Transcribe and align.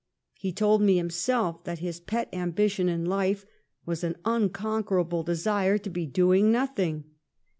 He 0.33 0.51
told 0.51 0.81
me 0.81 0.97
himself 0.97 1.63
that 1.63 1.77
his 1.77 1.99
pet 1.99 2.27
ambition 2.33 2.89
in 2.89 3.05
life 3.05 3.45
was 3.85 4.03
an 4.03 4.15
unconquer 4.25 4.99
able 4.99 5.21
desire 5.21 5.77
to 5.77 5.89
be 5.91 6.07
doing 6.07 6.51
nothing. 6.51 7.03